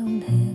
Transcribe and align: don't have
don't 0.00 0.22
have 0.22 0.49